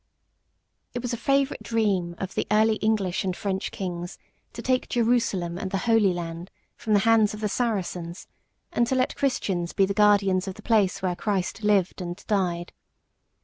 It 0.95 1.03
was 1.03 1.13
a 1.13 1.15
favourite 1.15 1.61
dream 1.61 2.15
of 2.17 2.33
the 2.33 2.47
early 2.49 2.77
English 2.77 3.23
and 3.23 3.35
French 3.37 3.69
kings 3.69 4.17
to 4.53 4.63
take 4.63 4.89
Jerusalem 4.89 5.59
and 5.59 5.69
the 5.69 5.77
Holy 5.85 6.11
Land 6.11 6.49
from 6.75 6.93
the 6.93 7.01
hands 7.05 7.35
of 7.35 7.39
the 7.39 7.47
Saracens, 7.47 8.25
and 8.71 8.87
to 8.87 8.95
let 8.95 9.15
Christians 9.15 9.73
be 9.73 9.85
the 9.85 9.93
guardians 9.93 10.47
of 10.47 10.55
the 10.55 10.63
place 10.63 11.03
where 11.03 11.15
Christ 11.15 11.61
lived 11.63 12.01
and 12.01 12.17
died. 12.25 12.73